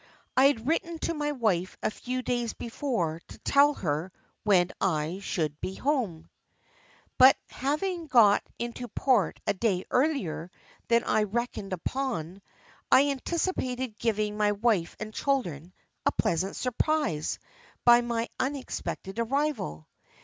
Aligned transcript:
I 0.35 0.45
had 0.45 0.67
written 0.67 0.97
to 1.01 1.13
my 1.13 1.31
wife 1.31 1.77
a 1.83 1.91
few 1.91 2.23
days 2.23 2.53
before 2.53 3.21
to 3.27 3.37
tell 3.37 3.75
her 3.75 4.11
when 4.43 4.71
I 4.81 5.19
should 5.21 5.61
be 5.61 5.73
at 5.73 5.83
home, 5.83 6.31
but 7.19 7.37
having 7.51 8.07
got 8.07 8.41
into 8.57 8.87
port 8.87 9.39
a 9.45 9.53
day 9.53 9.85
earlier 9.91 10.49
than 10.87 11.03
I 11.03 11.19
had 11.19 11.35
reckoned 11.35 11.71
upon, 11.73 12.41
I 12.91 13.11
anticipated 13.11 13.99
giving 13.99 14.37
my 14.37 14.53
wife 14.53 14.95
and 14.99 15.13
children 15.13 15.71
a 16.03 16.11
pleasant 16.11 16.55
surprise 16.55 17.37
by 17.85 18.01
my 18.01 18.27
unexpected 18.39 19.19
arrival. 19.19 19.87